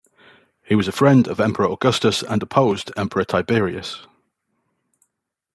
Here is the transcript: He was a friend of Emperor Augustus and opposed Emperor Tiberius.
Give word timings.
He 0.63 0.73
was 0.73 0.87
a 0.87 0.91
friend 0.91 1.27
of 1.27 1.39
Emperor 1.39 1.67
Augustus 1.67 2.23
and 2.23 2.41
opposed 2.41 2.91
Emperor 2.97 3.23
Tiberius. 3.23 4.07